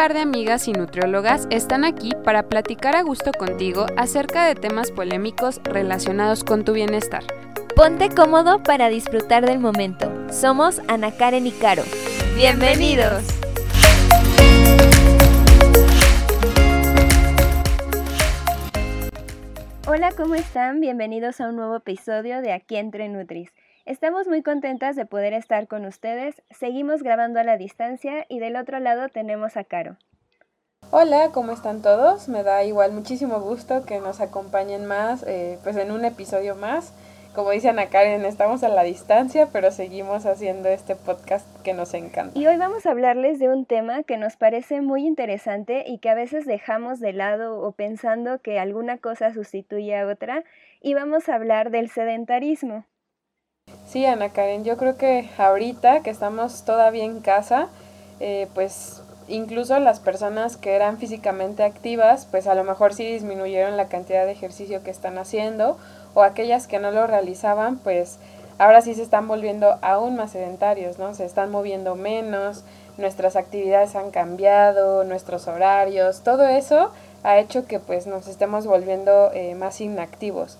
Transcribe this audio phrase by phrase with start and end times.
[0.00, 4.90] par de amigas y nutriólogas están aquí para platicar a gusto contigo acerca de temas
[4.90, 7.22] polémicos relacionados con tu bienestar.
[7.76, 10.10] Ponte cómodo para disfrutar del momento.
[10.32, 11.82] Somos Ana Karen y Caro.
[12.34, 13.24] ¡Bienvenidos!
[19.86, 20.80] Hola, ¿cómo están?
[20.80, 23.52] Bienvenidos a un nuevo episodio de Aquí entre Nutris.
[23.86, 26.42] Estamos muy contentas de poder estar con ustedes.
[26.50, 29.96] Seguimos grabando a la distancia y del otro lado tenemos a Caro.
[30.90, 32.28] Hola, ¿cómo están todos?
[32.28, 36.92] Me da igual muchísimo gusto que nos acompañen más, eh, pues en un episodio más.
[37.34, 41.94] Como dice Ana Karen, estamos a la distancia, pero seguimos haciendo este podcast que nos
[41.94, 42.38] encanta.
[42.38, 46.10] Y hoy vamos a hablarles de un tema que nos parece muy interesante y que
[46.10, 50.44] a veces dejamos de lado o pensando que alguna cosa sustituye a otra.
[50.82, 52.84] Y vamos a hablar del sedentarismo.
[53.86, 57.68] Sí, Ana Karen, yo creo que ahorita que estamos todavía en casa,
[58.20, 63.76] eh, pues incluso las personas que eran físicamente activas, pues a lo mejor sí disminuyeron
[63.76, 65.78] la cantidad de ejercicio que están haciendo
[66.14, 68.18] o aquellas que no lo realizaban, pues
[68.58, 71.14] ahora sí se están volviendo aún más sedentarios, ¿no?
[71.14, 72.64] Se están moviendo menos,
[72.98, 76.92] nuestras actividades han cambiado, nuestros horarios, todo eso
[77.22, 80.58] ha hecho que pues nos estemos volviendo eh, más inactivos.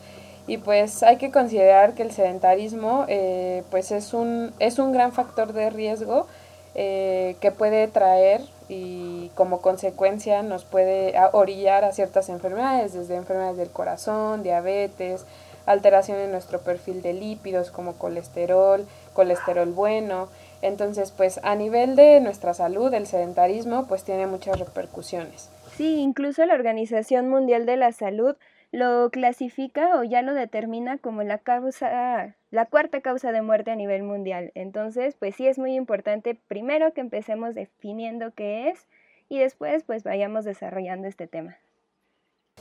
[0.51, 5.13] Y pues hay que considerar que el sedentarismo eh, pues es un, es un gran
[5.13, 6.27] factor de riesgo
[6.75, 13.59] eh, que puede traer y como consecuencia nos puede orillar a ciertas enfermedades, desde enfermedades
[13.59, 15.25] del corazón, diabetes,
[15.67, 20.27] alteración en nuestro perfil de lípidos como colesterol, colesterol bueno.
[20.63, 25.49] Entonces, pues a nivel de nuestra salud, el sedentarismo pues tiene muchas repercusiones.
[25.77, 28.35] Sí, incluso la Organización Mundial de la Salud
[28.73, 33.77] lo clasifica o ya lo determina como la causa, la cuarta causa de muerte a
[33.77, 34.53] nivel mundial.
[34.55, 38.87] Entonces, pues sí es muy importante primero que empecemos definiendo qué es
[39.29, 41.57] y después pues vayamos desarrollando este tema.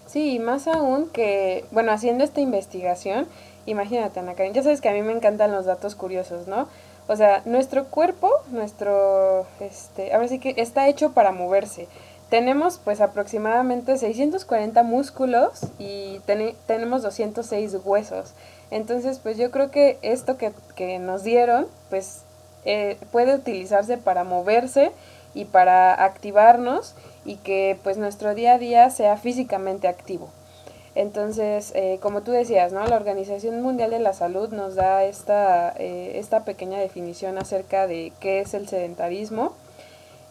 [0.07, 3.27] Sí, más aún que, bueno, haciendo esta investigación,
[3.65, 6.67] imagínate Ana Karen, ya sabes que a mí me encantan los datos curiosos, ¿no?
[7.07, 11.87] O sea, nuestro cuerpo, nuestro, este, ahora sí que está hecho para moverse.
[12.29, 16.21] Tenemos pues aproximadamente 640 músculos y
[16.67, 18.33] tenemos 206 huesos.
[18.69, 22.21] Entonces pues yo creo que esto que, nos dieron pues
[22.65, 24.91] eh, puede utilizarse para moverse
[25.33, 26.93] y para activarnos
[27.25, 30.29] y que pues nuestro día a día sea físicamente activo.
[30.95, 32.85] Entonces, eh, como tú decías, ¿no?
[32.85, 38.11] La Organización Mundial de la Salud nos da esta, eh, esta pequeña definición acerca de
[38.19, 39.53] qué es el sedentarismo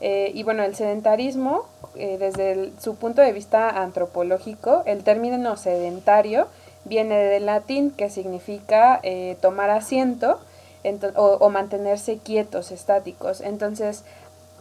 [0.00, 1.66] eh, y bueno, el sedentarismo,
[1.96, 6.46] eh, desde su punto de vista antropológico, el término sedentario
[6.84, 10.40] viene del latín que significa eh, tomar asiento
[11.16, 13.40] o, mantenerse quietos, estáticos.
[13.42, 14.04] Entonces,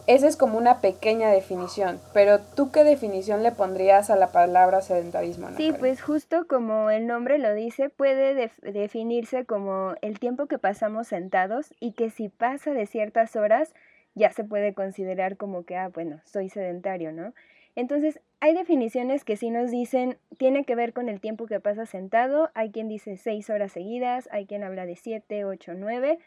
[0.06, 4.82] esa es como una pequeña definición, pero ¿tú qué definición le pondrías a la palabra
[4.82, 5.48] sedentarismo?
[5.56, 11.08] Sí, pues justo como el nombre lo dice, puede definirse como el tiempo que pasamos
[11.08, 13.72] sentados y que si pasa de ciertas horas,
[14.18, 17.32] ya se puede considerar como que, ah, bueno, soy sedentario, ¿no?
[17.74, 21.86] Entonces, hay definiciones que sí nos dicen, tiene que ver con el tiempo que pasa
[21.86, 26.18] sentado, hay quien dice seis horas seguidas, hay quien habla de siete, ocho, nueve,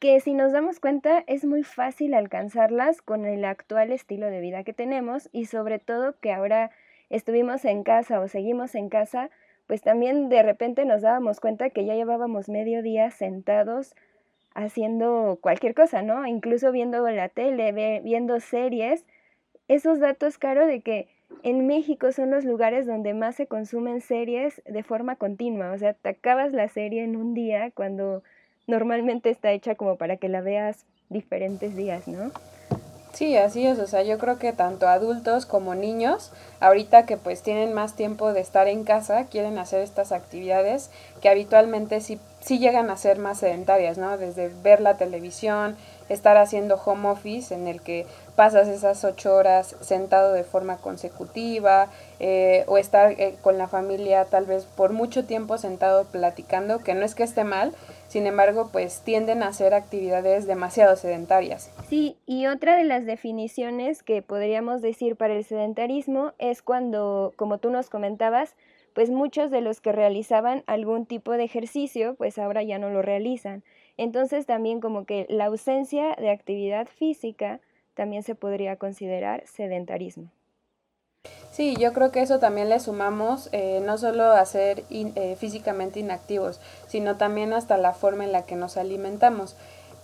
[0.00, 4.64] que si nos damos cuenta es muy fácil alcanzarlas con el actual estilo de vida
[4.64, 6.70] que tenemos y sobre todo que ahora
[7.08, 9.30] estuvimos en casa o seguimos en casa,
[9.66, 13.94] pues también de repente nos dábamos cuenta que ya llevábamos medio día sentados
[14.54, 16.26] haciendo cualquier cosa, ¿no?
[16.26, 19.04] Incluso viendo la tele, viendo series.
[19.68, 21.08] Esos datos, Caro, de que
[21.42, 25.72] en México son los lugares donde más se consumen series de forma continua.
[25.72, 28.22] O sea, te acabas la serie en un día cuando
[28.66, 32.30] normalmente está hecha como para que la veas diferentes días, ¿no?
[33.12, 36.30] Sí, así es, o sea, yo creo que tanto adultos como niños,
[36.60, 40.88] ahorita que pues tienen más tiempo de estar en casa, quieren hacer estas actividades
[41.20, 44.16] que habitualmente sí, sí llegan a ser más sedentarias, ¿no?
[44.16, 45.76] Desde ver la televisión,
[46.08, 51.88] estar haciendo home office en el que pasas esas ocho horas sentado de forma consecutiva
[52.18, 56.94] eh, o estar eh, con la familia tal vez por mucho tiempo sentado platicando, que
[56.94, 57.74] no es que esté mal,
[58.08, 61.68] sin embargo, pues tienden a hacer actividades demasiado sedentarias.
[61.92, 67.58] Sí, y otra de las definiciones que podríamos decir para el sedentarismo es cuando, como
[67.58, 68.56] tú nos comentabas,
[68.94, 73.02] pues muchos de los que realizaban algún tipo de ejercicio, pues ahora ya no lo
[73.02, 73.62] realizan.
[73.98, 77.60] Entonces también como que la ausencia de actividad física
[77.92, 80.30] también se podría considerar sedentarismo.
[81.52, 86.00] Sí, yo creo que eso también le sumamos eh, no solo a ser eh, físicamente
[86.00, 86.58] inactivos,
[86.88, 89.56] sino también hasta la forma en la que nos alimentamos.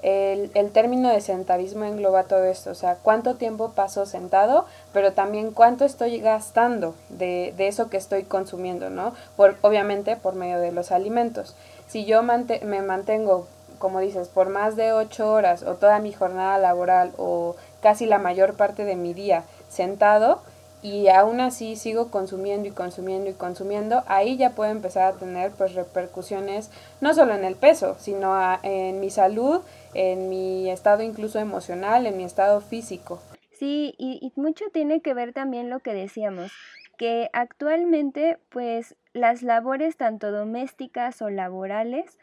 [0.03, 5.13] El, el, término de sentavismo engloba todo esto, o sea, cuánto tiempo paso sentado, pero
[5.13, 9.15] también cuánto estoy gastando de, de eso que estoy consumiendo, ¿no?
[9.37, 11.57] Por, obviamente por medio de los alimentos.
[11.89, 13.47] Si yo me mantengo,
[13.79, 18.19] como dices, por más de ocho horas o toda mi jornada laboral o casi la
[18.19, 20.41] mayor parte de mi día sentado,
[20.83, 25.51] y aún así sigo consumiendo y consumiendo y consumiendo, ahí ya puedo empezar a tener
[25.53, 26.71] pues repercusiones
[27.01, 29.61] no solo en el peso, sino en mi salud,
[29.95, 33.21] en mi estado incluso emocional, en mi estado físico.
[33.53, 36.53] Sí, y, y mucho tiene que ver también lo que decíamos,
[36.97, 42.19] que actualmente pues las labores tanto domésticas o laborales,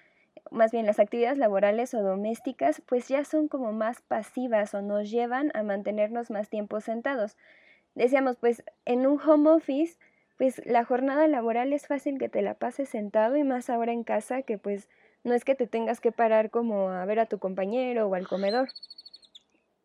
[0.49, 5.09] más bien las actividades laborales o domésticas, pues ya son como más pasivas o nos
[5.11, 7.35] llevan a mantenernos más tiempo sentados
[7.95, 9.97] decíamos, pues en un home office,
[10.37, 14.03] pues la jornada laboral es fácil que te la pases sentado y más ahora en
[14.03, 14.89] casa que pues
[15.23, 18.27] no es que te tengas que parar como a ver a tu compañero o al
[18.27, 18.69] comedor.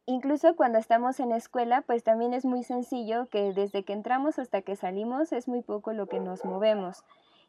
[0.06, 4.60] Incluso cuando estamos en escuela, pues también es muy sencillo que desde que entramos hasta
[4.62, 7.04] que salimos es muy poco lo que nos movemos.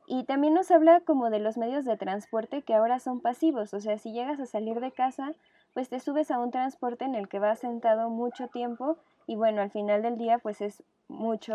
[0.07, 3.79] Y también nos habla como de los medios de transporte que ahora son pasivos, o
[3.79, 5.33] sea, si llegas a salir de casa,
[5.73, 8.97] pues te subes a un transporte en el que vas sentado mucho tiempo
[9.27, 11.53] y bueno, al final del día pues es mucho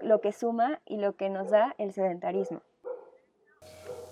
[0.00, 2.60] lo que suma y lo que nos da el sedentarismo.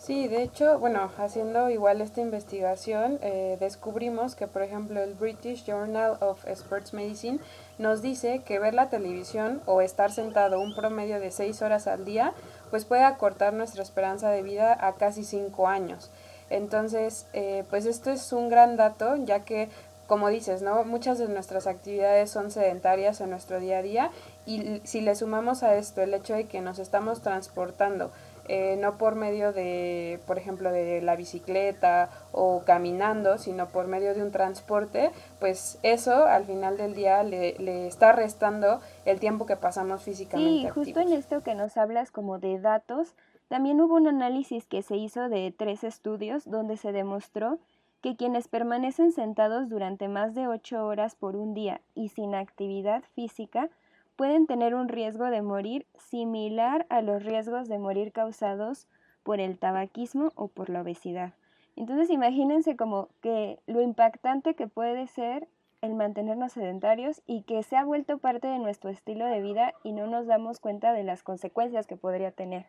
[0.00, 5.66] Sí, de hecho, bueno, haciendo igual esta investigación, eh, descubrimos que, por ejemplo, el British
[5.66, 7.38] Journal of Sports Medicine
[7.76, 12.06] nos dice que ver la televisión o estar sentado un promedio de seis horas al
[12.06, 12.32] día,
[12.70, 16.10] pues puede acortar nuestra esperanza de vida a casi cinco años.
[16.50, 19.68] Entonces, eh, pues esto es un gran dato, ya que
[20.10, 20.82] como dices, ¿no?
[20.82, 24.10] Muchas de nuestras actividades son sedentarias en nuestro día a día
[24.44, 28.10] y si le sumamos a esto el hecho de que nos estamos transportando,
[28.48, 34.12] eh, no por medio de, por ejemplo, de la bicicleta o caminando, sino por medio
[34.12, 39.46] de un transporte, pues eso al final del día le, le está restando el tiempo
[39.46, 40.66] que pasamos físicamente.
[40.66, 43.14] Sí, justo en esto que nos hablas como de datos,
[43.50, 47.58] también hubo un análisis que se hizo de tres estudios donde se demostró
[48.00, 53.02] que quienes permanecen sentados durante más de ocho horas por un día y sin actividad
[53.16, 53.68] física
[54.14, 58.86] pueden tener un riesgo de morir similar a los riesgos de morir causados
[59.24, 61.32] por el tabaquismo o por la obesidad.
[61.74, 65.48] Entonces imagínense como que lo impactante que puede ser
[65.80, 69.90] el mantenernos sedentarios y que se ha vuelto parte de nuestro estilo de vida y
[69.90, 72.66] no nos damos cuenta de las consecuencias que podría tener.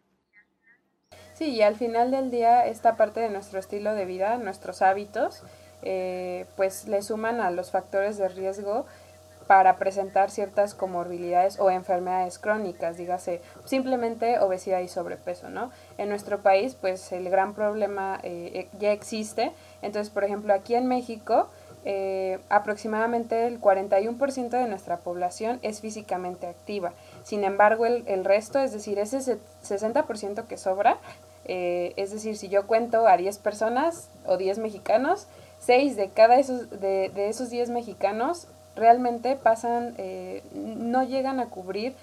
[1.42, 5.42] Sí, y al final del día esta parte de nuestro estilo de vida, nuestros hábitos,
[5.82, 8.86] eh, pues le suman a los factores de riesgo
[9.48, 15.72] para presentar ciertas comorbilidades o enfermedades crónicas, dígase simplemente obesidad y sobrepeso, ¿no?
[15.98, 19.52] En nuestro país, pues el gran problema eh, eh, ya existe.
[19.82, 21.50] Entonces, por ejemplo, aquí en México,
[22.50, 26.94] aproximadamente el 41% de nuestra población es físicamente activa.
[27.24, 31.00] Sin embargo, el, el resto, es decir, ese 60% que sobra,
[31.54, 35.28] eh, es decir, si yo cuento a 10 personas o 10 mexicanos,
[35.60, 41.48] 6 de cada esos, de, de esos 10 mexicanos realmente pasan, eh, no llegan a
[41.48, 41.94] cubrir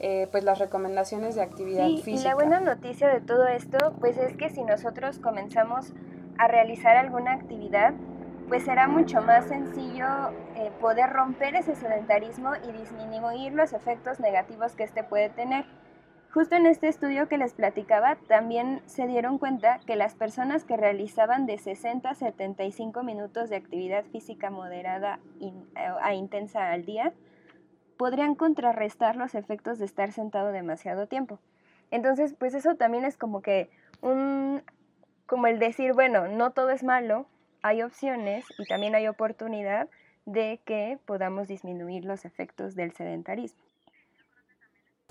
[0.00, 2.10] eh, pues las recomendaciones de actividad física.
[2.10, 5.94] Y la buena noticia de todo esto, pues es que si nosotros comenzamos
[6.36, 7.94] a realizar alguna actividad,
[8.50, 10.06] pues será mucho más sencillo
[10.78, 15.64] poder romper ese sedentarismo y disminuir los efectos negativos que este puede tener.
[16.32, 20.76] Justo en este estudio que les platicaba, también se dieron cuenta que las personas que
[20.76, 25.52] realizaban de 60 a 75 minutos de actividad física moderada eh,
[26.00, 27.12] a intensa al día,
[27.96, 31.40] podrían contrarrestar los efectos de estar sentado demasiado tiempo.
[31.90, 33.68] Entonces, pues eso también es como que
[34.00, 34.62] un,
[35.26, 37.26] como el decir, bueno, no todo es malo,
[37.60, 39.88] hay opciones y también hay oportunidad
[40.26, 43.69] de que podamos disminuir los efectos del sedentarismo.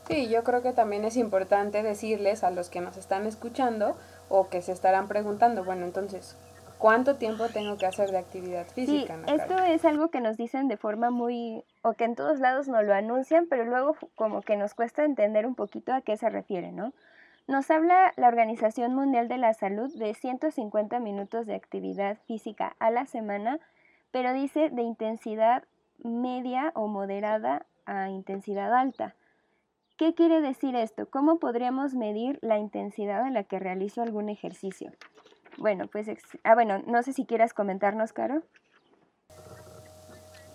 [0.07, 3.95] Sí, yo creo que también es importante decirles a los que nos están escuchando
[4.27, 6.35] o que se estarán preguntando, bueno, entonces,
[6.77, 9.15] ¿cuánto tiempo tengo que hacer de actividad física?
[9.15, 12.67] Sí, esto es algo que nos dicen de forma muy, o que en todos lados
[12.67, 16.29] nos lo anuncian, pero luego como que nos cuesta entender un poquito a qué se
[16.29, 16.93] refiere, ¿no?
[17.47, 22.91] Nos habla la Organización Mundial de la Salud de 150 minutos de actividad física a
[22.91, 23.59] la semana,
[24.11, 25.63] pero dice de intensidad
[26.03, 29.15] media o moderada a intensidad alta.
[29.99, 31.09] ¿Qué quiere decir esto?
[31.09, 34.93] ¿Cómo podríamos medir la intensidad a la que realizo algún ejercicio?
[35.57, 36.07] Bueno, pues,
[36.45, 38.41] ah, bueno, no sé si quieras comentarnos, Caro.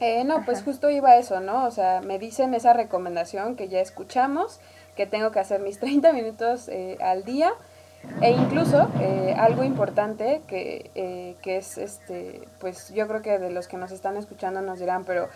[0.00, 1.66] Eh, no, pues justo iba a eso, ¿no?
[1.66, 4.60] O sea, me dicen esa recomendación que ya escuchamos,
[4.96, 7.52] que tengo que hacer mis 30 minutos eh, al día.
[8.20, 13.50] E incluso eh, algo importante que, eh, que, es, este, pues yo creo que de
[13.50, 15.28] los que nos están escuchando nos dirán, pero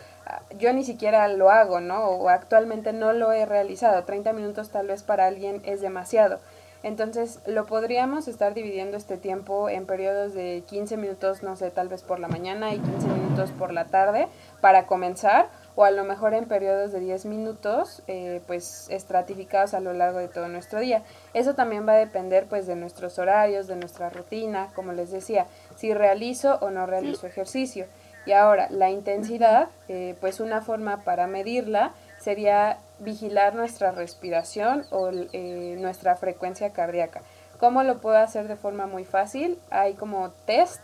[0.58, 2.04] yo ni siquiera lo hago, ¿no?
[2.08, 4.04] O actualmente no lo he realizado.
[4.04, 6.40] 30 minutos tal vez para alguien es demasiado.
[6.84, 11.88] Entonces, lo podríamos estar dividiendo este tiempo en periodos de 15 minutos, no sé, tal
[11.88, 14.28] vez por la mañana y 15 minutos por la tarde
[14.60, 19.80] para comenzar, o a lo mejor en periodos de 10 minutos, eh, pues estratificados a
[19.80, 21.02] lo largo de todo nuestro día.
[21.34, 25.46] Eso también va a depender pues de nuestros horarios, de nuestra rutina, como les decía,
[25.76, 27.86] si realizo o no realizo ejercicio.
[28.28, 35.08] Y ahora, la intensidad, eh, pues una forma para medirla sería vigilar nuestra respiración o
[35.32, 37.22] eh, nuestra frecuencia cardíaca.
[37.58, 39.58] ¿Cómo lo puedo hacer de forma muy fácil?
[39.70, 40.82] Hay como test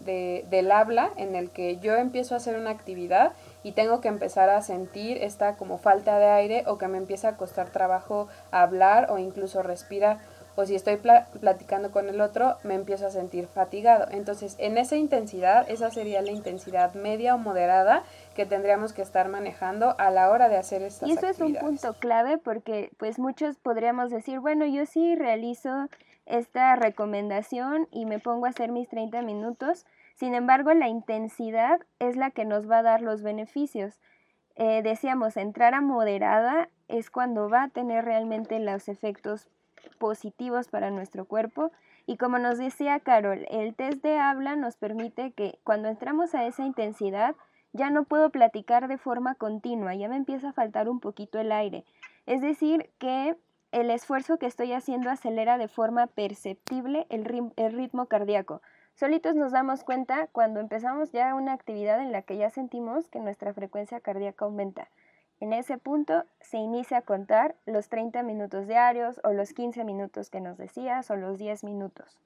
[0.00, 4.08] de, del habla en el que yo empiezo a hacer una actividad y tengo que
[4.08, 8.28] empezar a sentir esta como falta de aire o que me empieza a costar trabajo
[8.50, 10.20] hablar o incluso respirar
[10.56, 10.98] o si estoy
[11.40, 14.08] platicando con el otro, me empiezo a sentir fatigado.
[14.10, 18.02] Entonces, en esa intensidad, esa sería la intensidad media o moderada
[18.34, 21.54] que tendríamos que estar manejando a la hora de hacer estas Y eso es un
[21.54, 25.88] punto clave porque pues muchos podríamos decir, bueno, yo sí realizo
[26.24, 29.84] esta recomendación y me pongo a hacer mis 30 minutos.
[30.14, 34.00] Sin embargo, la intensidad es la que nos va a dar los beneficios.
[34.56, 39.48] Eh, decíamos, entrar a moderada es cuando va a tener realmente los efectos
[39.98, 41.72] positivos para nuestro cuerpo.
[42.06, 46.46] Y como nos decía Carol, el test de habla nos permite que cuando entramos a
[46.46, 47.34] esa intensidad
[47.72, 51.52] ya no puedo platicar de forma continua, ya me empieza a faltar un poquito el
[51.52, 51.84] aire.
[52.26, 53.36] Es decir, que
[53.72, 58.62] el esfuerzo que estoy haciendo acelera de forma perceptible el, ritmo cardíaco.
[58.94, 63.20] Solitos nos damos cuenta cuando empezamos ya una actividad en la que ya sentimos que
[63.20, 64.88] nuestra frecuencia cardíaca aumenta.
[65.38, 70.30] En ese punto se inicia a contar los 30 minutos diarios o los 15 minutos
[70.30, 72.18] que nos decías o los 10 minutos.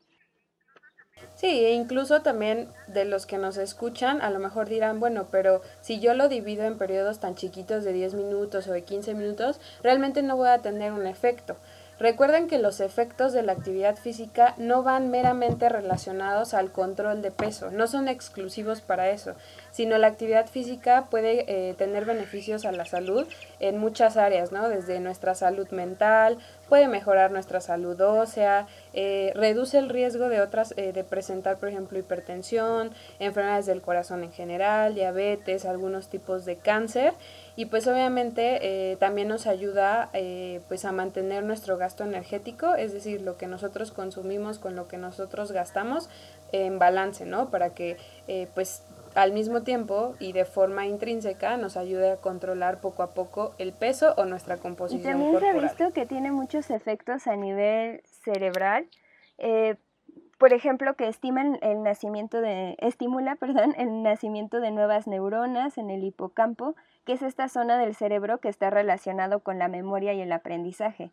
[1.34, 5.60] Sí, e incluso también de los que nos escuchan, a lo mejor dirán, bueno, pero
[5.80, 9.60] si yo lo divido en periodos tan chiquitos de 10 minutos o de 15 minutos,
[9.82, 11.56] realmente no voy a tener un efecto.
[11.98, 17.30] Recuerden que los efectos de la actividad física no van meramente relacionados al control de
[17.30, 19.34] peso, no son exclusivos para eso,
[19.70, 23.26] sino la actividad física puede eh, tener beneficios a la salud
[23.60, 24.68] en muchas áreas, ¿no?
[24.68, 26.38] Desde nuestra salud mental,
[26.70, 31.68] puede mejorar nuestra salud ósea, eh, reduce el riesgo de otras, eh, de presentar, por
[31.68, 37.12] ejemplo, hipertensión, enfermedades del corazón en general, diabetes, algunos tipos de cáncer
[37.56, 40.10] y pues obviamente eh, también nos ayuda
[40.68, 44.96] pues a mantener nuestro gasto energético, es decir, lo que nosotros consumimos con lo que
[44.96, 46.08] nosotros gastamos
[46.52, 47.50] en balance, ¿no?
[47.50, 47.96] Para que
[48.54, 48.82] pues
[49.14, 53.72] al mismo tiempo y de forma intrínseca nos ayude a controlar poco a poco el
[53.72, 55.00] peso o nuestra composición.
[55.00, 58.88] Y también se ha visto que tiene muchos efectos a nivel cerebral.
[60.38, 65.90] por ejemplo, que estiman el nacimiento de, estimula perdón, el nacimiento de nuevas neuronas en
[65.90, 66.74] el hipocampo,
[67.04, 71.12] que es esta zona del cerebro que está relacionado con la memoria y el aprendizaje.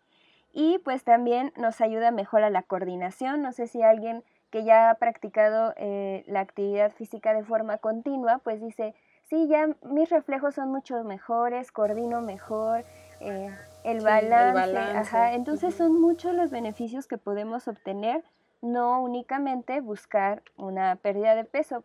[0.54, 3.42] Y pues también nos ayuda mejor a la coordinación.
[3.42, 8.40] No sé si alguien que ya ha practicado eh, la actividad física de forma continua,
[8.40, 8.96] pues dice,
[9.30, 12.86] sí, ya mis reflejos son mucho mejores, coordino mejor,
[13.20, 13.50] eh,
[13.84, 15.34] el, balance, Ajá.
[15.34, 18.24] entonces son muchos los beneficios que podemos obtener,
[18.62, 21.84] no únicamente buscar una pérdida de peso,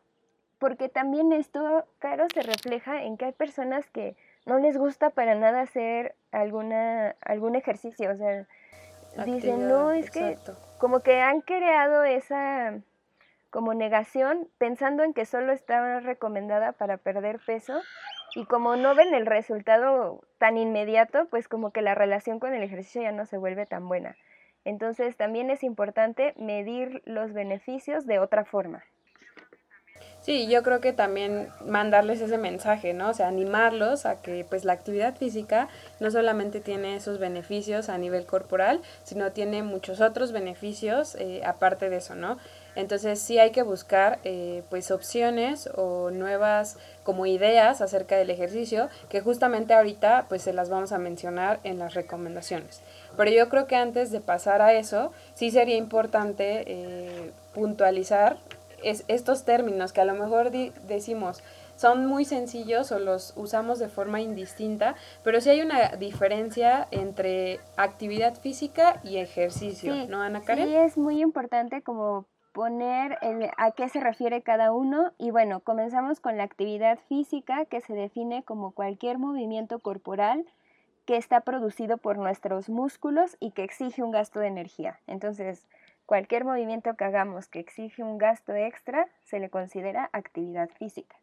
[0.59, 4.17] porque también esto, claro, se refleja en que hay personas que
[4.47, 8.47] no les gusta para nada hacer alguna, algún ejercicio, o sea,
[9.25, 10.39] dicen, no, es que
[10.79, 12.81] como que han creado esa
[13.51, 17.83] como negación pensando en que solo está recomendada para perder peso
[18.35, 22.63] y como no ven el resultado tan inmediato, pues como que la relación con el
[22.63, 24.17] ejercicio ya no se vuelve tan buena.
[24.65, 28.83] Entonces también es importante medir los beneficios de otra forma.
[30.23, 33.11] Sí, yo creo que también mandarles ese mensaje, ¿no?
[33.11, 37.99] O sea, animarlos a que pues la actividad física no solamente tiene esos beneficios a
[37.99, 42.39] nivel corporal, sino tiene muchos otros beneficios eh, aparte de eso, ¿no?
[42.77, 48.89] Entonces sí hay que buscar eh, pues opciones o nuevas como ideas acerca del ejercicio
[49.09, 52.81] que justamente ahorita pues se las vamos a mencionar en las recomendaciones.
[53.17, 58.39] Pero yo creo que antes de pasar a eso sí sería importante eh, puntualizar
[58.83, 61.43] es, estos términos que a lo mejor decimos
[61.77, 67.61] son muy sencillos o los usamos de forma indistinta, pero sí hay una diferencia entre
[67.77, 70.69] actividad física y ejercicio, ¿no, Ana Karen?
[70.69, 73.19] Sí, es muy importante como poner
[73.57, 77.95] a qué se refiere cada uno y bueno, comenzamos con la actividad física que se
[77.95, 80.45] define como cualquier movimiento corporal
[81.07, 85.01] que está producido por nuestros músculos y que exige un gasto de energía.
[85.07, 85.67] Entonces,
[86.13, 91.17] cualquier movimiento que hagamos que exige un gasto extra se le considera actividad física.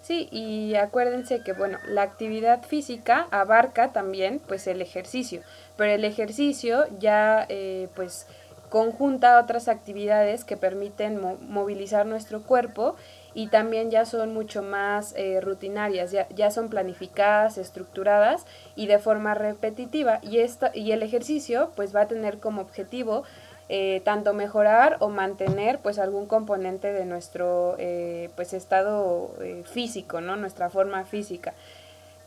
[0.00, 5.42] Sí, y acuérdense que bueno, la actividad física abarca también pues el ejercicio,
[5.76, 8.28] pero el ejercicio ya eh, pues
[8.68, 12.94] conjunta otras actividades que permiten movilizar nuestro cuerpo
[13.34, 18.98] y también ya son mucho más eh, rutinarias, ya, ya, son planificadas, estructuradas y de
[18.98, 20.18] forma repetitiva.
[20.22, 23.24] Y, esta, y el ejercicio pues va a tener como objetivo
[23.68, 29.34] eh, tanto mejorar o mantener pues algún componente de nuestro eh, pues estado
[29.70, 30.36] físico, ¿no?
[30.36, 31.54] Nuestra forma física.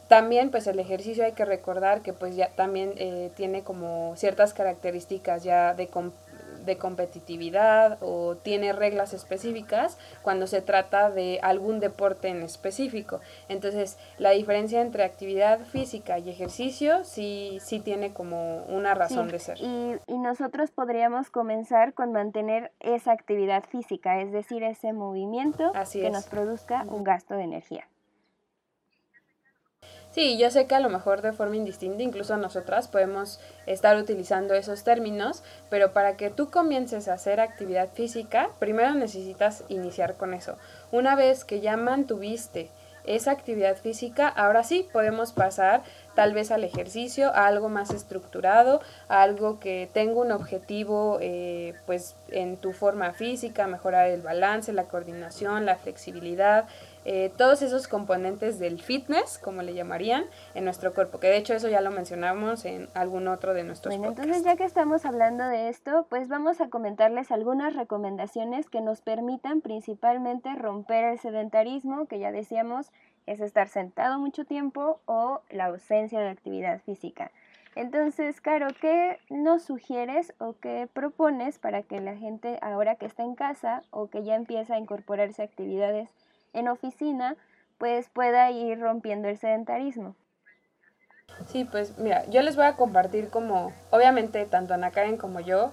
[0.07, 2.93] También pues el ejercicio hay que recordar que pues ya también
[3.35, 5.87] tiene como ciertas características ya de,
[6.65, 13.19] de competitividad o tiene reglas específicas cuando se trata de algún deporte en específico.
[13.49, 19.39] Entonces, la diferencia entre actividad física y ejercicio sí, sí tiene como una razón de
[19.39, 19.57] ser.
[19.59, 26.09] Y, y nosotros podríamos comenzar con mantener esa actividad física, es decir, ese movimiento que
[26.09, 27.87] nos produzca un gasto de energía.
[30.11, 34.53] Sí, yo sé que a lo mejor de forma indistinta, incluso nosotras podemos estar utilizando
[34.53, 40.33] esos términos, pero para que tú comiences a hacer actividad física, primero necesitas iniciar con
[40.33, 40.57] eso.
[40.91, 42.69] Una vez que ya mantuviste
[43.05, 45.81] esa actividad física, ahora sí podemos pasar
[46.13, 51.73] tal vez al ejercicio, a algo más estructurado, a algo que tenga un objetivo eh,
[51.85, 56.65] pues en tu forma física, mejorar el balance, la coordinación, la flexibilidad,
[57.05, 61.53] eh, todos esos componentes del fitness, como le llamarían, en nuestro cuerpo, que de hecho
[61.53, 65.43] eso ya lo mencionamos en algún otro de nuestros bueno, Entonces ya que estamos hablando
[65.47, 72.05] de esto, pues vamos a comentarles algunas recomendaciones que nos permitan principalmente romper el sedentarismo,
[72.05, 72.91] que ya decíamos
[73.27, 77.31] es estar sentado mucho tiempo o la ausencia de actividad física.
[77.75, 83.23] Entonces, Caro, ¿qué nos sugieres o qué propones para que la gente ahora que está
[83.23, 86.09] en casa o que ya empieza a incorporarse a actividades
[86.53, 87.35] en oficina,
[87.77, 90.15] pues pueda ir rompiendo el sedentarismo.
[91.47, 95.71] Sí, pues mira, yo les voy a compartir como, obviamente, tanto Ana Karen como yo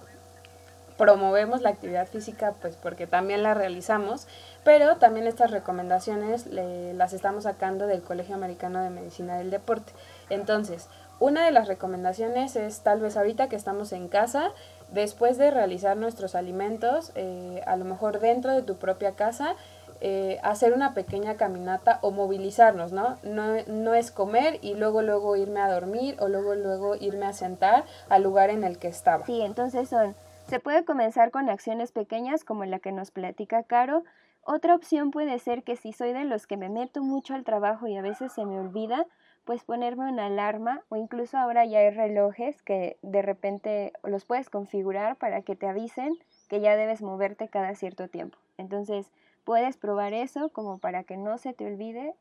[0.96, 4.26] promovemos la actividad física, pues porque también la realizamos,
[4.64, 9.92] pero también estas recomendaciones las estamos sacando del Colegio Americano de Medicina del Deporte.
[10.28, 10.88] Entonces,
[11.20, 14.50] una de las recomendaciones es tal vez ahorita que estamos en casa,
[14.90, 19.54] después de realizar nuestros alimentos, eh, a lo mejor dentro de tu propia casa,
[20.00, 23.16] eh, hacer una pequeña caminata o movilizarnos, ¿no?
[23.22, 23.56] ¿no?
[23.66, 27.84] No es comer y luego luego irme a dormir o luego luego irme a sentar
[28.08, 29.26] al lugar en el que estaba.
[29.26, 30.14] Sí, entonces son,
[30.46, 34.04] se puede comenzar con acciones pequeñas como la que nos platica Caro.
[34.42, 37.86] Otra opción puede ser que si soy de los que me meto mucho al trabajo
[37.86, 39.06] y a veces se me olvida,
[39.44, 44.48] pues ponerme una alarma o incluso ahora ya hay relojes que de repente los puedes
[44.48, 46.12] configurar para que te avisen
[46.48, 48.38] que ya debes moverte cada cierto tiempo.
[48.58, 49.10] Entonces,
[49.48, 52.14] Puedes probar eso como para que no se te olvide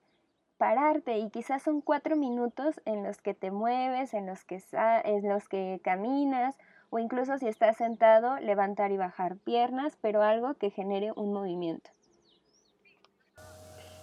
[0.58, 4.64] pararte y quizás son cuatro minutos en los que te mueves, en los que,
[5.04, 6.56] en los que caminas
[6.90, 11.90] o incluso si estás sentado levantar y bajar piernas, pero algo que genere un movimiento.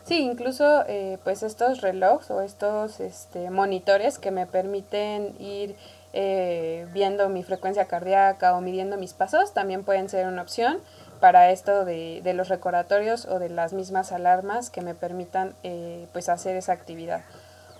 [0.02, 5.76] Sí, incluso eh, pues estos relojes o estos este, monitores que me permiten ir
[6.12, 10.78] eh, viendo mi frecuencia cardíaca o midiendo mis pasos también pueden ser una opción
[11.24, 16.06] para esto de, de, los recordatorios o de las mismas alarmas que me permitan eh,
[16.12, 17.22] pues hacer esa actividad.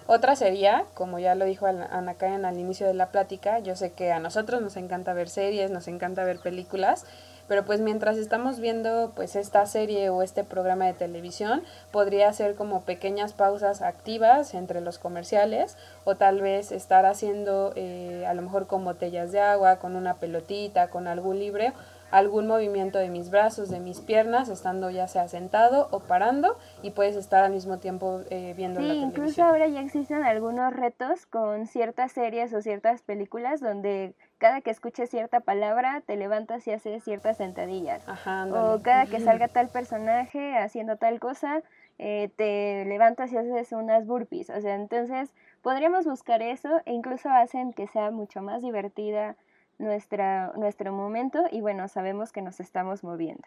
[0.06, 3.92] Otra sería, como ya lo dijo Ana Karen al inicio de la plática, yo sé
[3.92, 7.04] que a nosotros nos encanta ver series, nos encanta ver películas,
[7.46, 12.54] pero pues mientras estamos viendo pues esta serie o este programa de televisión, podría ser
[12.54, 18.40] como pequeñas pausas activas entre los comerciales o tal vez estar haciendo eh, a lo
[18.40, 21.74] mejor con botellas de agua, con una pelotita, con algún libre
[22.14, 26.92] algún movimiento de mis brazos, de mis piernas, estando ya sea sentado o parando y
[26.92, 29.10] puedes estar al mismo tiempo eh, viendo la televisión.
[29.10, 34.70] incluso ahora ya existen algunos retos con ciertas series o ciertas películas donde cada que
[34.70, 38.04] escuches cierta palabra te levantas y haces ciertas sentadillas.
[38.06, 41.62] o cada que salga tal personaje haciendo tal cosa,
[41.98, 44.50] eh, te levantas y haces unas burpees.
[44.50, 49.34] O sea, entonces podríamos buscar eso e incluso hacen que sea mucho más divertida
[49.78, 53.44] nuestra, nuestro momento y bueno, sabemos que nos estamos moviendo.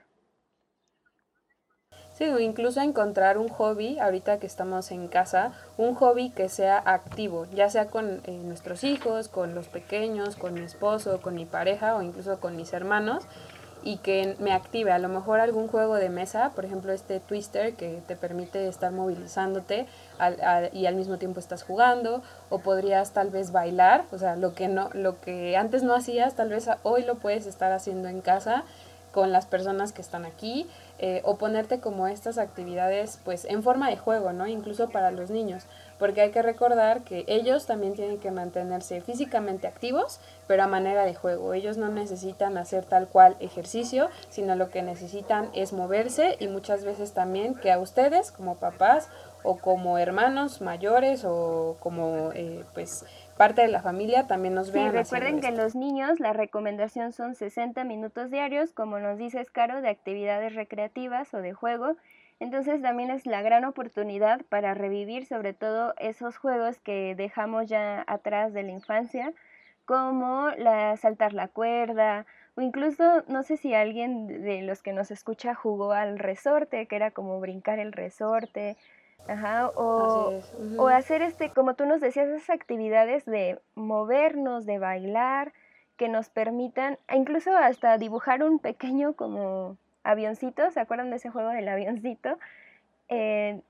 [2.18, 7.46] Sí, incluso encontrar un hobby, ahorita que estamos en casa, un hobby que sea activo,
[7.54, 11.96] ya sea con eh, nuestros hijos, con los pequeños, con mi esposo, con mi pareja
[11.96, 13.28] o incluso con mis hermanos,
[13.84, 14.92] y que me active.
[14.92, 18.92] A lo mejor algún juego de mesa, por ejemplo este Twister que te permite estar
[18.92, 19.86] movilizándote
[20.74, 24.68] y al mismo tiempo estás jugando, o podrías tal vez bailar, o sea, lo que,
[24.68, 28.64] no, lo que antes no hacías, tal vez hoy lo puedes estar haciendo en casa
[29.12, 30.68] con las personas que están aquí
[31.00, 34.48] eh, o ponerte como estas actividades pues en forma de juego, ¿no?
[34.48, 35.66] Incluso para los niños,
[36.00, 41.06] porque hay que recordar que ellos también tienen que mantenerse físicamente activos, pero a manera
[41.06, 41.54] de juego.
[41.54, 46.84] Ellos no necesitan hacer tal cual ejercicio, sino lo que necesitan es moverse y muchas
[46.84, 49.10] veces también que a ustedes como papás
[49.44, 53.06] o como hermanos mayores o como eh, pues
[53.38, 54.92] parte de la familia también nos vean.
[54.92, 59.82] Sí, recuerden que los niños la recomendación son 60 minutos diarios, como nos dice Caro,
[59.82, 61.96] de actividades recreativas o de juego.
[62.40, 68.04] Entonces también es la gran oportunidad para revivir sobre todo esos juegos que dejamos ya
[68.08, 69.34] atrás de la infancia,
[69.86, 75.12] como la saltar la cuerda, o incluso no sé si alguien de los que nos
[75.12, 78.78] escucha jugó al resorte, que era como brincar el resorte,
[79.28, 80.42] Ajá, o,
[80.78, 85.52] o hacer este, como tú nos decías, esas actividades de movernos, de bailar,
[85.98, 91.30] que nos permitan, e incluso hasta dibujar un pequeño como avioncito, ¿se acuerdan de ese
[91.30, 92.38] juego del avioncito?
[93.10, 93.62] Eh,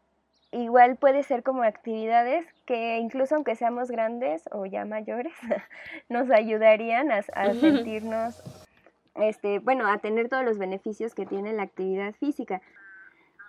[0.51, 5.33] igual puede ser como actividades que incluso aunque seamos grandes o ya mayores,
[6.09, 8.43] nos ayudarían a, a sentirnos,
[9.15, 12.61] este, bueno, a tener todos los beneficios que tiene la actividad física.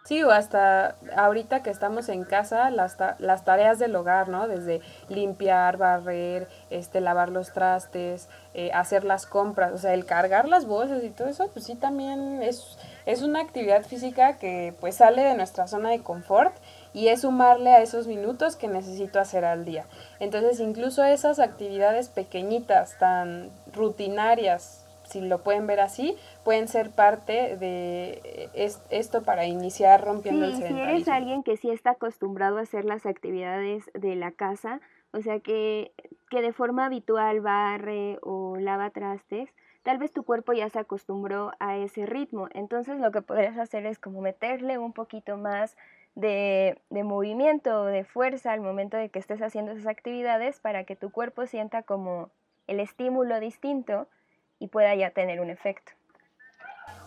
[0.09, 4.49] Sí, o hasta ahorita que estamos en casa, las, las tareas del hogar, ¿no?
[4.49, 10.49] Desde limpiar, barrer, este, lavar los trastes, eh, hacer las compras, o sea, el cargar
[10.49, 14.95] las bolsas y todo eso, pues sí también es, es una actividad física que pues
[14.95, 16.57] sale de nuestra zona de confort
[16.95, 19.85] y es sumarle a esos minutos que necesito hacer al día.
[20.21, 27.57] Entonces, incluso esas actividades pequeñitas, tan rutinarias, si lo pueden ver así, pueden ser parte
[27.57, 28.51] de
[28.91, 30.85] esto para iniciar rompiendo el sedentarismo.
[30.85, 34.81] Si eres alguien que sí está acostumbrado a hacer las actividades de la casa,
[35.13, 35.93] o sea que,
[36.31, 39.49] que de forma habitual barre o lava trastes,
[39.83, 42.49] tal vez tu cuerpo ya se acostumbró a ese ritmo.
[42.53, 45.77] Entonces lo que podrías hacer es como meterle un poquito más
[46.15, 50.85] de, de movimiento o de fuerza al momento de que estés haciendo esas actividades para
[50.85, 52.31] que tu cuerpo sienta como
[52.67, 54.09] el estímulo distinto
[54.59, 55.93] y pueda ya tener un efecto.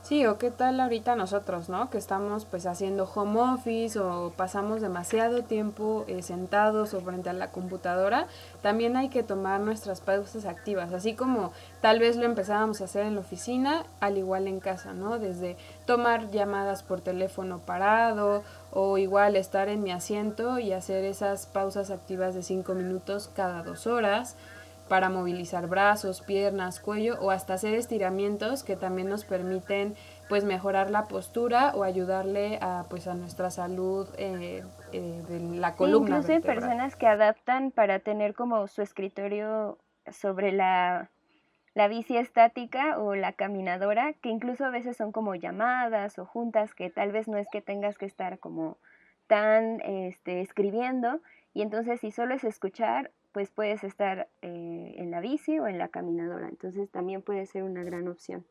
[0.02, 1.92] Sí, o qué tal ahorita nosotros, ¿no?
[1.92, 7.34] Que estamos pues haciendo home office o pasamos demasiado tiempo eh, sentados o frente a
[7.34, 8.26] la computadora,
[8.64, 13.06] también hay que tomar nuestras pausas activas, así como tal vez lo empezábamos a hacer
[13.06, 15.20] en la oficina, al igual en casa, ¿no?
[15.20, 21.46] Desde tomar llamadas por teléfono parado o igual estar en mi asiento y hacer esas
[21.46, 24.36] pausas activas de cinco minutos cada dos horas
[24.88, 29.96] para movilizar brazos, piernas, cuello o hasta hacer estiramientos que también nos permiten
[30.28, 35.76] pues mejorar la postura o ayudarle a pues a nuestra salud eh, eh, de la
[35.76, 36.17] columna.
[36.17, 39.78] incluso hay personas que adaptan para tener como su escritorio
[40.12, 41.10] sobre la,
[41.74, 46.74] la bici estática o la caminadora, que incluso a veces son como llamadas o juntas
[46.74, 48.78] que tal vez no es que tengas que estar como
[49.28, 51.22] tan este, escribiendo
[51.54, 55.78] y entonces si solo es escuchar pues puedes estar eh, en la bici o en
[55.78, 56.48] la caminadora.
[56.50, 58.46] Entonces también puede ser una gran opción.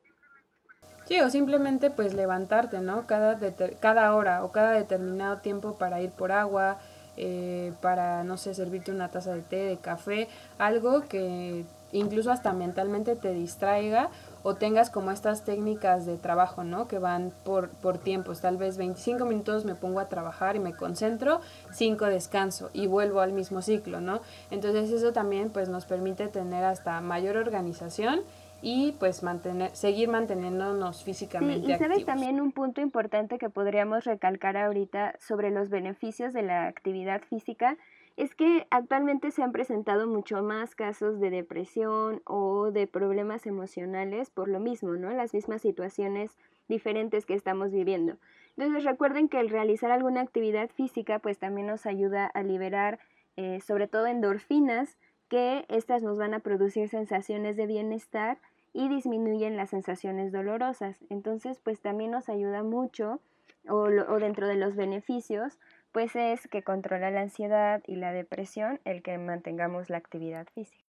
[1.07, 3.07] Sí, o simplemente pues levantarte, ¿no?
[3.07, 3.39] Cada,
[3.81, 6.79] cada hora o cada determinado tiempo para ir por agua,
[7.17, 12.53] eh, para, no sé, servirte una taza de té, de café, algo que incluso hasta
[12.53, 14.11] mentalmente te distraiga
[14.43, 16.89] o tengas como estas técnicas de trabajo, ¿no?
[16.89, 20.75] Que van por, por tiempos, tal vez 25 minutos me pongo a trabajar y me
[20.75, 21.41] concentro,
[21.73, 24.21] 5 descanso y vuelvo al mismo ciclo, ¿no?
[24.51, 28.21] Entonces eso también pues nos permite tener hasta mayor organización
[28.63, 34.05] y pues mantener, seguir manteniéndonos físicamente sí, y sabes también un punto importante que podríamos
[34.05, 37.77] recalcar ahorita sobre los beneficios de la actividad física
[38.21, 44.29] es que actualmente se han presentado mucho más casos de depresión o de problemas emocionales
[44.29, 45.11] por lo mismo, ¿no?
[45.11, 46.37] Las mismas situaciones
[46.69, 48.19] diferentes que estamos viviendo.
[48.59, 52.99] Entonces recuerden que el realizar alguna actividad física pues también nos ayuda a liberar
[53.37, 54.99] eh, sobre todo endorfinas,
[55.31, 58.37] que estas nos van a producir sensaciones de bienestar
[58.75, 60.99] y disminuyen las sensaciones dolorosas.
[61.09, 63.19] Entonces pues también nos ayuda mucho
[63.67, 65.59] o, o dentro de los beneficios
[65.93, 70.85] pues es que controla la ansiedad y la depresión el que mantengamos la actividad física.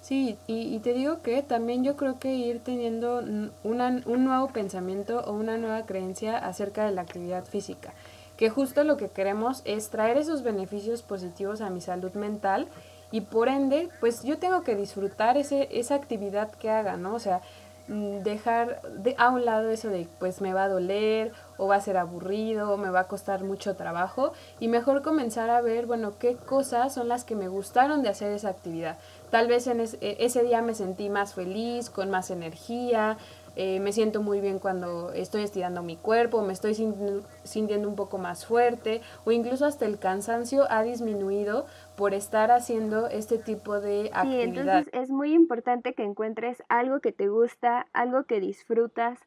[0.00, 5.32] Sí, y, te digo que también yo creo que ir teniendo un nuevo pensamiento o
[5.32, 7.92] una nueva creencia acerca de la actividad física,
[8.36, 12.68] que justo lo que queremos es traer esos beneficios positivos a mi salud mental
[13.10, 17.14] y por ende, pues yo tengo que disfrutar ese, esa actividad que haga, ¿no?
[17.14, 17.40] O sea,
[17.88, 21.76] mm, dejar de, a un lado eso de pues me va a doler o va
[21.76, 25.86] a ser aburrido o me va a costar mucho trabajo y mejor comenzar a ver,
[25.86, 28.96] bueno, qué cosas son las que me gustaron de hacer esa actividad.
[29.30, 33.18] Tal vez en e, ese día me sentí más feliz, con más energía,
[33.60, 38.16] eh, me siento muy bien cuando estoy estirando mi cuerpo, me estoy sintiendo un poco
[38.16, 41.66] más fuerte o incluso hasta el cansancio ha disminuido
[41.96, 44.22] por estar haciendo este tipo de actividad.
[44.22, 49.18] Sí, entonces es muy importante que encuentres algo que te gusta, algo que disfrutas,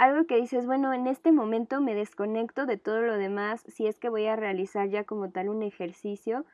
[0.00, 3.98] algo que dices, bueno, en este momento me desconecto de todo lo demás, si es
[3.98, 6.46] que voy a realizar ya como tal un ejercicio,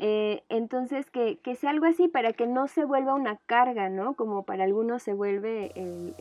[0.00, 4.14] eh, entonces, que, que, sea algo así para que no se vuelva una carga, ¿no?
[4.14, 6.14] Como para algunos se vuelve el,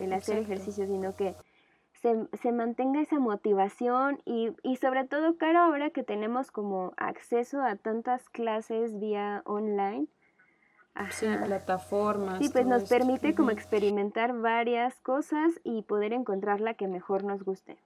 [0.00, 1.36] el, hacer ejercicio, sino que
[1.94, 7.62] se, se, mantenga esa motivación y, y sobre todo, claro, ahora que tenemos como acceso
[7.62, 10.08] a tantas clases vía online.
[11.10, 12.38] Sí, plataformas.
[12.38, 17.42] Sí, pues nos permite como experimentar varias cosas y poder encontrar la que mejor nos
[17.44, 17.78] guste.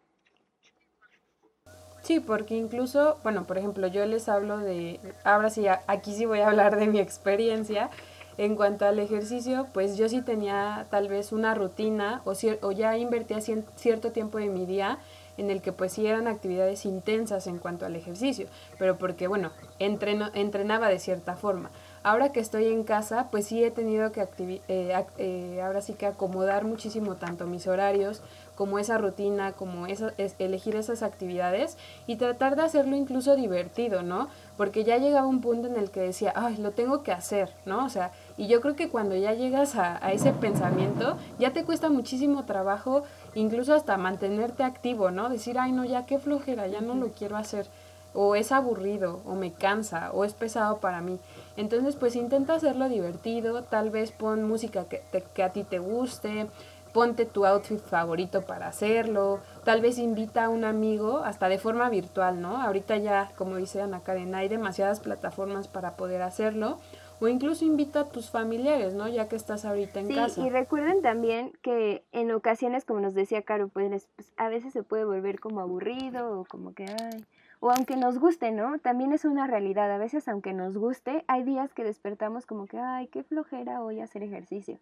[2.02, 6.40] Sí, porque incluso, bueno, por ejemplo, yo les hablo de, ahora sí, aquí sí voy
[6.40, 7.90] a hablar de mi experiencia.
[8.38, 12.96] En cuanto al ejercicio, pues yo sí tenía tal vez una rutina o, o ya
[12.96, 14.98] invertía cierto tiempo de mi día
[15.36, 18.46] en el que pues sí eran actividades intensas en cuanto al ejercicio,
[18.78, 21.70] pero porque bueno, entreno, entrenaba de cierta forma.
[22.04, 24.26] Ahora que estoy en casa, pues sí he tenido que
[24.68, 28.22] eh, eh, ahora sí que acomodar muchísimo tanto mis horarios
[28.56, 31.76] como esa rutina, como esa, es, elegir esas actividades
[32.08, 34.28] y tratar de hacerlo incluso divertido, ¿no?
[34.56, 37.84] Porque ya llegaba un punto en el que decía, ay, lo tengo que hacer, ¿no?
[37.84, 41.64] O sea, y yo creo que cuando ya llegas a, a ese pensamiento, ya te
[41.64, 45.28] cuesta muchísimo trabajo, incluso hasta mantenerte activo, ¿no?
[45.28, 47.66] Decir, ay, no, ya qué flojera, ya no lo quiero hacer
[48.14, 51.18] o es aburrido, o me cansa, o es pesado para mí.
[51.56, 55.02] Entonces, pues intenta hacerlo divertido, tal vez pon música que,
[55.34, 56.48] que a ti te guste,
[56.92, 61.88] ponte tu outfit favorito para hacerlo, tal vez invita a un amigo, hasta de forma
[61.88, 62.60] virtual, ¿no?
[62.60, 66.78] Ahorita ya, como dice Ana Karen, hay demasiadas plataformas para poder hacerlo,
[67.20, 69.08] o incluso invita a tus familiares, ¿no?
[69.08, 70.34] Ya que estás ahorita en casa.
[70.34, 74.72] Sí, y recuerden también que en ocasiones, como nos decía Caro, pues, pues, a veces
[74.72, 77.24] se puede volver como aburrido o como que, ay,
[77.64, 78.80] o aunque nos guste, ¿no?
[78.80, 79.88] También es una realidad.
[79.92, 84.00] A veces, aunque nos guste, hay días que despertamos como que, ay, qué flojera hoy
[84.00, 84.80] hacer ejercicio.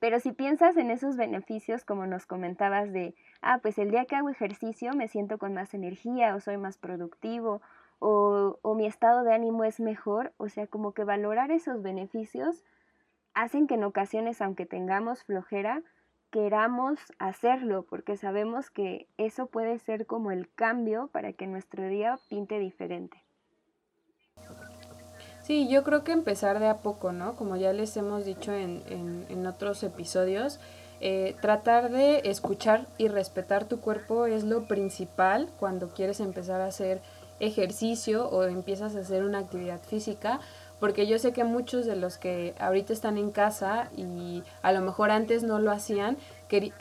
[0.00, 4.16] Pero si piensas en esos beneficios, como nos comentabas de, ah, pues el día que
[4.16, 7.62] hago ejercicio me siento con más energía o soy más productivo
[8.00, 12.64] o, o mi estado de ánimo es mejor, o sea, como que valorar esos beneficios
[13.32, 15.82] hacen que en ocasiones, aunque tengamos flojera,
[16.30, 22.18] queramos hacerlo, porque sabemos que eso puede ser como el cambio para que nuestro día
[22.28, 23.22] pinte diferente.
[25.42, 27.34] Sí, yo creo que empezar de a poco, ¿no?
[27.34, 28.82] Como ya les hemos dicho en,
[29.28, 30.60] en, otros episodios,
[31.00, 36.66] eh, tratar de escuchar y respetar tu cuerpo es lo principal cuando quieres empezar a
[36.66, 37.00] hacer
[37.40, 40.40] ejercicio o empiezas a hacer una actividad física,
[40.80, 44.80] porque yo sé que muchos de los que ahorita están en casa y a lo
[44.80, 46.16] mejor antes no lo hacían,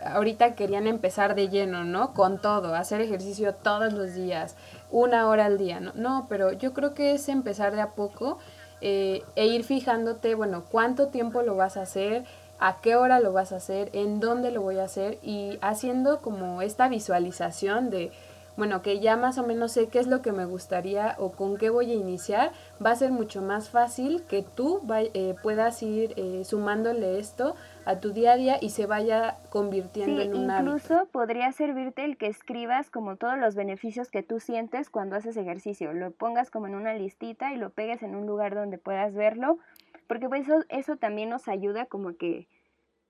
[0.04, 2.14] ahorita querían empezar de lleno, ¿no?
[2.14, 4.56] Con todo, hacer ejercicio todos los días,
[4.90, 5.92] una hora al día, ¿no?
[5.94, 8.40] No, pero yo creo que es empezar de a poco
[8.82, 12.24] eh, e ir fijándote, bueno, cuánto tiempo lo vas a hacer,
[12.60, 16.22] a qué hora lo vas a hacer, en dónde lo voy a hacer y haciendo
[16.22, 18.12] como esta visualización de
[18.60, 21.58] bueno, que ya más o menos sé qué es lo que me gustaría o con
[21.58, 22.52] qué voy a iniciar,
[22.86, 24.82] va a ser mucho más fácil que tú
[25.14, 30.22] eh, puedas ir eh, sumándole esto a tu día a día y se vaya convirtiendo
[30.22, 34.90] en un incluso podría servirte el que escribas como todos los beneficios que tú sientes
[34.90, 38.56] cuando haces ejercicio, lo pongas como en una listita y lo pegues en un lugar
[38.56, 39.58] donde puedas verlo,
[40.08, 42.50] porque pues eso, eso también nos ayuda como que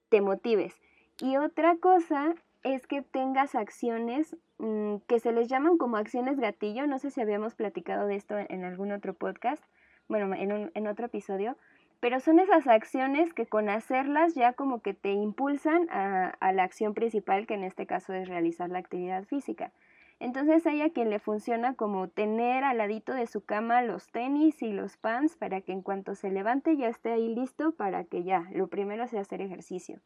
[0.10, 0.76] te motives.
[1.22, 6.88] Y otra cosa es que tengas acciones mm, que se les llaman como acciones gatillo.
[6.88, 9.64] No sé si habíamos platicado de esto en algún otro podcast,
[10.08, 11.58] bueno, en, un, en otro episodio,
[12.00, 16.64] pero son esas acciones que con hacerlas ya como que te impulsan a, a, la
[16.64, 19.72] acción principal, que en este caso es realizar la actividad física.
[20.20, 24.62] Entonces hay a quien le funciona como tener al ladito de su cama los tenis
[24.62, 28.24] y los pants para que en cuanto se levante ya esté ahí listo para que
[28.24, 30.02] ya, lo primero sea hacer ejercicio.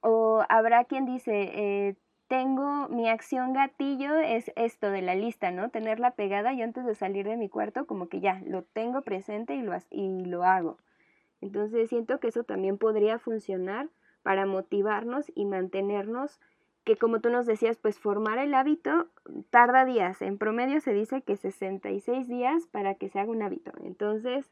[0.00, 1.96] O habrá quien dice, eh,
[2.28, 5.70] tengo mi acción gatillo es esto de la lista, ¿no?
[5.70, 9.56] Tenerla pegada y antes de salir de mi cuarto como que ya lo tengo presente
[9.56, 10.78] y lo, y lo hago.
[11.40, 13.88] Entonces siento que eso también podría funcionar
[14.22, 16.38] para motivarnos y mantenernos,
[16.84, 19.08] que como tú nos decías, pues formar el hábito
[19.50, 20.22] tarda días.
[20.22, 23.72] En promedio se dice que 66 días para que se haga un hábito.
[23.82, 24.50] Entonces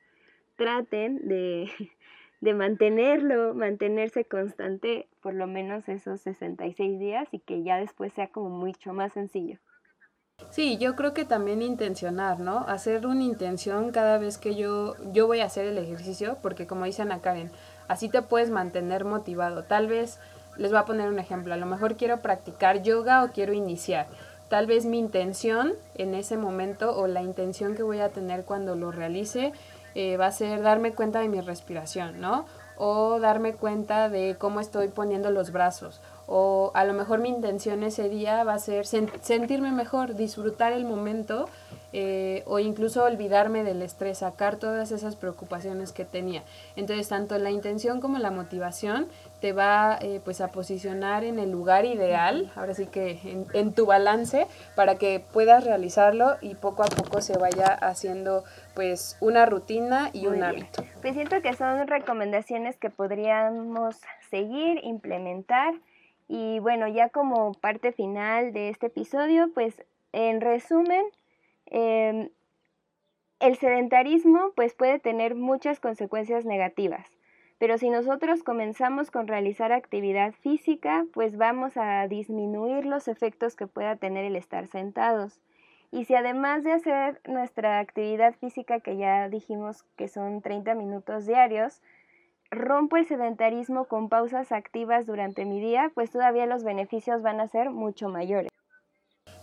[0.57, 1.71] traten de,
[2.41, 8.29] de mantenerlo, mantenerse constante por lo menos esos 66 días y que ya después sea
[8.29, 9.59] como mucho más sencillo.
[10.51, 12.61] Sí, yo creo que también intencionar, ¿no?
[12.61, 16.85] Hacer una intención cada vez que yo, yo voy a hacer el ejercicio, porque como
[16.85, 17.51] dice Ana Karen,
[17.89, 19.65] así te puedes mantener motivado.
[19.65, 20.21] Tal vez,
[20.57, 24.07] les voy a poner un ejemplo, a lo mejor quiero practicar yoga o quiero iniciar.
[24.49, 28.77] Tal vez mi intención en ese momento o la intención que voy a tener cuando
[28.77, 29.53] lo realice
[29.95, 32.47] eh, va a ser darme cuenta de mi respiración, ¿no?
[32.77, 37.83] O darme cuenta de cómo estoy poniendo los brazos o a lo mejor mi intención
[37.83, 41.49] ese día va a ser sentirme mejor, disfrutar el momento
[41.95, 46.43] eh, o incluso olvidarme del estrés, sacar todas esas preocupaciones que tenía.
[46.77, 49.07] Entonces, tanto la intención como la motivación
[49.41, 53.73] te va eh, pues a posicionar en el lugar ideal, ahora sí que en, en,
[53.73, 59.47] tu balance, para que puedas realizarlo y poco a poco se vaya haciendo pues una
[59.47, 60.85] rutina y un hábito.
[61.01, 63.97] Pues siento que son recomendaciones que podríamos
[64.31, 65.75] seguir, implementar
[66.29, 71.05] y bueno, ya como parte final de este episodio, pues en resumen,
[71.67, 72.29] em,
[73.41, 77.09] el sedentarismo pues puede tener muchas consecuencias negativas,
[77.59, 83.67] pero si nosotros comenzamos con realizar actividad física, pues vamos a disminuir los efectos que
[83.67, 85.41] pueda tener el estar sentados.
[85.91, 91.27] Y si además de hacer nuestra actividad física, que ya dijimos que son 30 minutos
[91.27, 91.81] diarios,
[92.51, 97.49] rompo el sedentarismo con pausas activas durante mi día, pues todavía los beneficios van a
[97.49, 98.51] ser mucho mayores.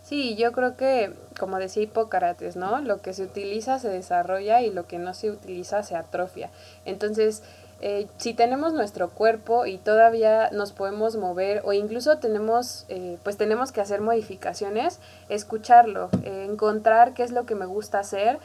[0.02, 2.80] Sí, yo creo que, como decía Hipócrates, ¿no?
[2.80, 6.52] Lo que se utiliza se desarrolla y lo que no se utiliza se atrofia.
[6.84, 7.42] Entonces,
[7.80, 13.36] eh, si tenemos nuestro cuerpo y todavía nos podemos mover o incluso tenemos, eh, pues
[13.36, 18.38] tenemos que hacer modificaciones, escucharlo, eh, encontrar qué es lo que me gusta hacer,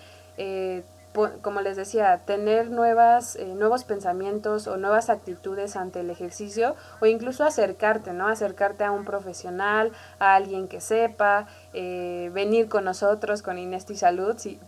[1.42, 7.06] como les decía, tener nuevas, eh, nuevos pensamientos o nuevas actitudes ante el ejercicio o
[7.06, 8.28] incluso acercarte, ¿no?
[8.28, 14.36] Acercarte a un profesional, a alguien que sepa, eh, venir con nosotros, con Inesti Salud,
[14.38, 14.60] sí,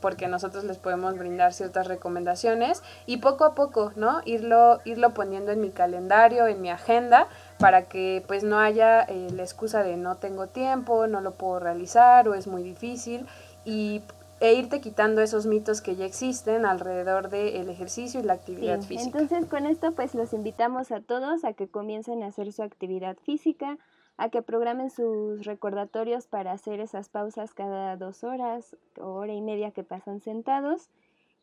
[0.00, 4.20] porque nosotros les podemos brindar ciertas recomendaciones y poco a poco, ¿no?
[4.24, 9.28] Irlo, irlo poniendo en mi calendario, en mi agenda, para que pues no haya eh,
[9.32, 13.26] la excusa de no tengo tiempo, no lo puedo realizar o es muy difícil
[13.64, 14.02] y
[14.40, 19.18] e irte quitando esos mitos que ya existen alrededor del ejercicio y la actividad física.
[19.18, 23.16] Entonces con esto pues los invitamos a todos a que comiencen a hacer su actividad
[23.24, 23.78] física,
[24.18, 29.40] a que programen sus recordatorios para hacer esas pausas cada dos horas o hora y
[29.40, 30.88] media que pasan sentados.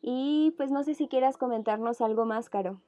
[0.02, 2.80] Y pues no sé si quieras comentarnos algo más, Caro.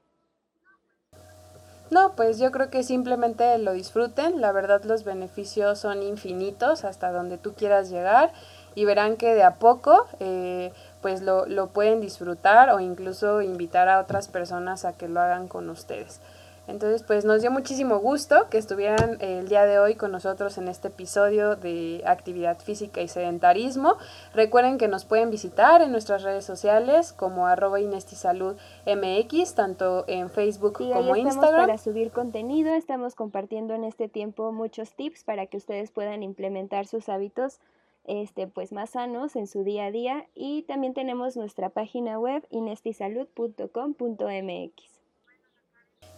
[1.90, 4.42] No, pues yo creo que simplemente lo disfruten.
[4.42, 8.34] La verdad los beneficios son infinitos hasta donde tú quieras llegar
[8.76, 13.88] y verán que de a poco eh, pues lo, lo pueden disfrutar o incluso invitar
[13.88, 16.20] a otras personas a que lo hagan con ustedes.
[16.68, 20.68] Entonces, pues nos dio muchísimo gusto que estuvieran el día de hoy con nosotros en
[20.68, 23.96] este episodio de actividad física y sedentarismo.
[24.34, 30.74] Recuerden que nos pueden visitar en nuestras redes sociales como arroba MX, tanto en Facebook
[30.74, 31.68] como ahí Instagram.
[31.68, 36.86] Para subir contenido, estamos compartiendo en este tiempo muchos tips para que ustedes puedan implementar
[36.86, 37.62] sus hábitos
[38.08, 42.48] este, pues más sanos en su día a día y también tenemos nuestra página web
[42.50, 44.97] inestisalud.com.mx.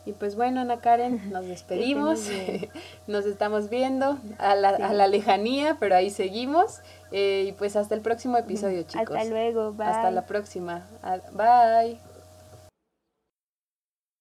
[0.10, 2.28] Y pues bueno, Ana Karen, nos despedimos,
[3.08, 6.80] nos estamos viendo a la, a la, lejanía, pero ahí seguimos.
[7.12, 9.15] Eh, y pues hasta el próximo episodio, chicos.
[9.15, 9.86] Hasta luego, bye.
[9.86, 10.88] Hasta la próxima.
[11.34, 12.00] Bye.